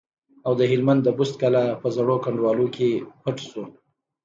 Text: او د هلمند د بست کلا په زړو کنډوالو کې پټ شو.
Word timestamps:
او 0.45 0.53
د 0.59 0.61
هلمند 0.71 1.01
د 1.03 1.09
بست 1.17 1.35
کلا 1.41 1.63
په 1.81 1.87
زړو 1.95 2.15
کنډوالو 2.25 2.65
کې 2.75 2.89
پټ 3.21 3.37
شو. 3.49 3.63